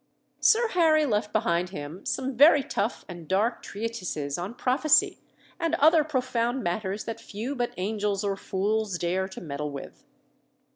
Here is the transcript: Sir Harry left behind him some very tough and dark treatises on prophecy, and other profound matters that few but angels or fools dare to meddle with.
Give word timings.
Sir 0.39 0.69
Harry 0.69 1.05
left 1.05 1.31
behind 1.31 1.69
him 1.69 2.03
some 2.07 2.35
very 2.35 2.63
tough 2.63 3.05
and 3.07 3.27
dark 3.27 3.61
treatises 3.61 4.35
on 4.35 4.55
prophecy, 4.55 5.19
and 5.59 5.75
other 5.75 6.03
profound 6.03 6.63
matters 6.63 7.03
that 7.03 7.21
few 7.21 7.53
but 7.53 7.71
angels 7.77 8.23
or 8.23 8.35
fools 8.35 8.97
dare 8.97 9.27
to 9.27 9.39
meddle 9.39 9.69
with. 9.69 10.03